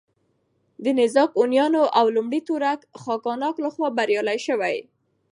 د 0.83 0.85
نېزاک 0.99 1.29
هونيانو 1.39 1.83
او 1.99 2.05
لومړي 2.15 2.39
تورک 2.49 2.79
خاگانات 3.01 3.55
له 3.63 3.69
خوا 3.73 3.89
بريالي 3.97 4.37
شوي 4.47 4.77